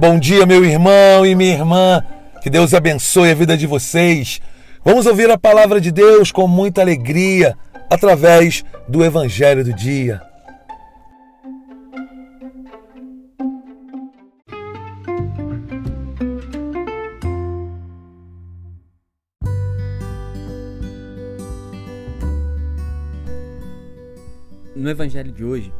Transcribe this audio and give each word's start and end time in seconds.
Bom 0.00 0.18
dia, 0.18 0.46
meu 0.46 0.64
irmão 0.64 1.26
e 1.26 1.34
minha 1.34 1.52
irmã. 1.52 2.02
Que 2.40 2.48
Deus 2.48 2.72
abençoe 2.72 3.32
a 3.32 3.34
vida 3.34 3.54
de 3.54 3.66
vocês. 3.66 4.40
Vamos 4.82 5.04
ouvir 5.04 5.30
a 5.30 5.36
palavra 5.36 5.78
de 5.78 5.92
Deus 5.92 6.32
com 6.32 6.48
muita 6.48 6.80
alegria 6.80 7.54
através 7.90 8.64
do 8.88 9.04
Evangelho 9.04 9.62
do 9.62 9.74
Dia. 9.74 10.22
No 24.74 24.88
Evangelho 24.88 25.30
de 25.30 25.44
hoje, 25.44 25.70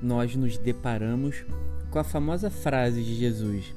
nós 0.00 0.36
nos 0.36 0.56
deparamos 0.58 1.44
com 1.94 2.00
a 2.00 2.04
famosa 2.04 2.50
frase 2.50 3.04
de 3.04 3.14
Jesus: 3.14 3.72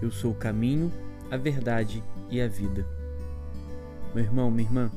Eu 0.00 0.10
sou 0.10 0.32
o 0.32 0.34
caminho, 0.34 0.90
a 1.30 1.36
verdade 1.36 2.02
e 2.30 2.40
a 2.40 2.48
vida. 2.48 2.88
Meu 4.14 4.24
irmão, 4.24 4.50
minha 4.50 4.66
irmã, 4.66 4.90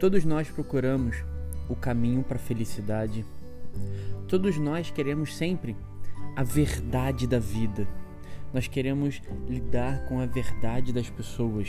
todos 0.00 0.24
nós 0.24 0.48
procuramos 0.48 1.22
o 1.68 1.76
caminho 1.76 2.22
para 2.22 2.36
a 2.36 2.40
felicidade. 2.40 3.26
Todos 4.26 4.56
nós 4.56 4.90
queremos 4.90 5.36
sempre 5.36 5.76
a 6.34 6.42
verdade 6.42 7.26
da 7.26 7.38
vida. 7.38 7.86
Nós 8.54 8.66
queremos 8.66 9.20
lidar 9.46 10.06
com 10.06 10.18
a 10.18 10.24
verdade 10.24 10.94
das 10.94 11.10
pessoas. 11.10 11.68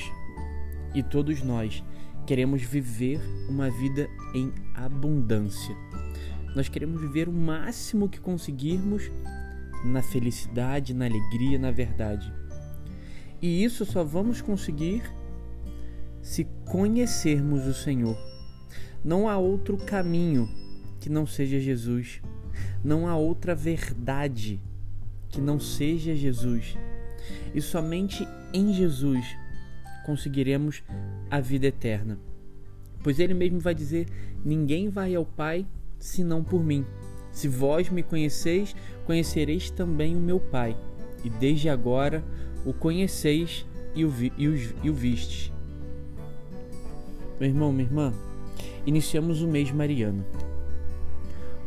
E 0.96 1.04
todos 1.04 1.44
nós 1.44 1.84
queremos 2.26 2.62
viver 2.62 3.20
uma 3.50 3.70
vida 3.70 4.10
em 4.34 4.54
abundância. 4.74 5.76
Nós 6.56 6.70
queremos 6.70 7.02
viver 7.02 7.28
o 7.28 7.34
máximo 7.34 8.08
que 8.08 8.20
conseguirmos 8.20 9.12
na 9.84 10.02
felicidade, 10.02 10.94
na 10.94 11.06
alegria, 11.06 11.58
na 11.58 11.72
verdade. 11.72 12.32
E 13.42 13.64
isso 13.64 13.86
só 13.86 14.04
vamos 14.04 14.42
conseguir 14.42 15.04
se 16.22 16.46
conhecermos 16.66 17.66
o 17.66 17.74
Senhor. 17.74 18.18
Não 19.04 19.28
há 19.28 19.38
outro 19.38 19.78
caminho 19.78 20.48
que 21.00 21.10
não 21.10 21.28
seja 21.28 21.60
Jesus. 21.60 22.22
Não 22.84 23.08
há 23.08 23.18
outra 23.18 23.54
verdade 23.54 24.62
que 25.28 25.42
não 25.42 25.60
seja 25.60 26.16
Jesus. 26.16 26.78
E 27.54 27.62
somente 27.62 28.26
em 28.54 28.72
Jesus 28.74 29.26
conseguiremos 30.06 30.84
a 31.30 31.42
vida 31.42 31.68
eterna. 31.68 32.18
Pois 33.04 33.20
ele 33.20 33.34
mesmo 33.34 33.60
vai 33.60 33.76
dizer: 33.76 34.08
Ninguém 34.46 34.88
vai 34.88 35.14
ao 35.16 35.26
Pai 35.26 35.66
senão 36.04 36.44
por 36.44 36.62
mim. 36.62 36.86
Se 37.32 37.48
vós 37.48 37.90
me 37.90 38.04
conheceis, 38.04 38.76
conhecereis 39.06 39.70
também 39.70 40.16
o 40.16 40.20
meu 40.20 40.40
Pai, 40.40 40.76
e 41.24 41.30
desde 41.30 41.70
agora 41.70 42.24
o 42.66 42.74
conheceis 42.74 43.66
e 43.96 44.04
o, 44.04 44.10
vi, 44.10 44.34
e 44.38 44.48
o, 44.48 44.56
e 44.84 44.90
o. 44.90 44.96
Meu 47.40 47.50
irmão, 47.50 47.72
minha 47.72 47.88
irmã, 47.88 48.14
iniciamos 48.86 49.42
o 49.42 49.48
mês 49.48 49.72
mariano. 49.72 50.26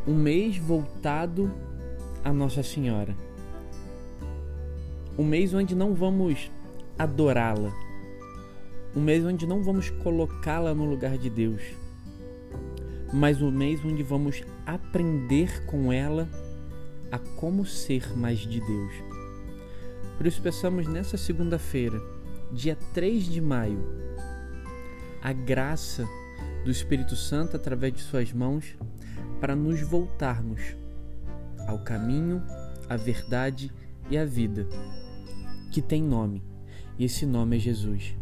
Um 0.07 0.15
mês 0.15 0.59
voltado 0.59 1.51
a 2.23 2.33
Nossa 2.33 2.63
Senhora. 2.63 3.17
Um 5.19 5.25
mês 5.25 5.55
onde 5.55 5.75
não 5.75 5.95
vamos 5.95 6.51
adorá-la, 6.99 7.73
um 8.95 9.01
mês 9.01 9.25
onde 9.25 9.47
não 9.47 9.63
vamos 9.63 9.89
colocá-la 9.89 10.75
no 10.75 10.85
lugar 10.85 11.17
de 11.17 11.31
Deus, 11.31 11.63
mas 13.13 13.41
um 13.41 13.51
mês 13.51 13.85
onde 13.85 14.03
vamos 14.03 14.43
aprender 14.65 15.65
com 15.67 15.93
ela 15.93 16.29
a 17.11 17.19
como 17.19 17.65
ser 17.65 18.17
mais 18.17 18.41
de 18.41 18.61
Deus. 18.61 18.93
Por 20.17 20.27
isso, 20.27 20.41
peçamos 20.41 20.87
nessa 20.87 21.17
segunda-feira, 21.17 22.01
dia 22.53 22.77
3 22.95 23.25
de 23.25 23.41
maio, 23.41 23.85
a 25.23 25.33
graça 25.33 26.07
do 26.65 26.71
Espírito 26.71 27.15
Santo 27.15 27.57
através 27.57 27.93
de 27.93 28.01
Suas 28.01 28.33
mãos 28.33 28.75
para 29.41 29.55
nos 29.55 29.81
voltarmos 29.83 30.75
ao 31.67 31.79
caminho, 31.79 32.43
à 32.89 32.97
verdade 32.97 33.71
e 34.09 34.17
à 34.17 34.25
vida, 34.25 34.67
que 35.71 35.83
tem 35.83 36.03
nome, 36.03 36.43
e 36.99 37.05
esse 37.05 37.27
nome 37.27 37.57
é 37.57 37.61
Jesus. 37.61 38.17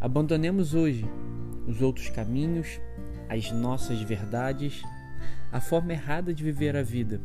Abandonemos 0.00 0.74
hoje 0.74 1.06
os 1.66 1.80
outros 1.80 2.10
caminhos, 2.10 2.80
as 3.32 3.50
nossas 3.50 4.00
verdades, 4.02 4.82
a 5.50 5.60
forma 5.60 5.92
errada 5.92 6.34
de 6.34 6.44
viver 6.44 6.76
a 6.76 6.82
vida, 6.82 7.20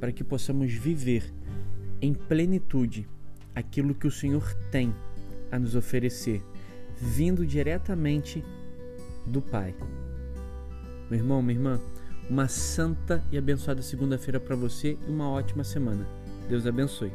para 0.00 0.10
que 0.10 0.24
possamos 0.24 0.72
viver 0.72 1.32
em 2.00 2.14
plenitude 2.14 3.06
aquilo 3.54 3.94
que 3.94 4.06
o 4.06 4.10
Senhor 4.10 4.54
tem 4.70 4.94
a 5.52 5.58
nos 5.58 5.74
oferecer, 5.76 6.42
vindo 6.98 7.46
diretamente 7.46 8.42
do 9.26 9.42
Pai. 9.42 9.74
Meu 11.10 11.20
irmão, 11.20 11.42
minha 11.42 11.58
irmã, 11.58 11.80
uma 12.28 12.48
santa 12.48 13.22
e 13.30 13.36
abençoada 13.36 13.82
segunda-feira 13.82 14.40
para 14.40 14.56
você 14.56 14.96
e 15.06 15.10
uma 15.10 15.28
ótima 15.28 15.62
semana. 15.62 16.06
Deus 16.48 16.66
abençoe. 16.66 17.12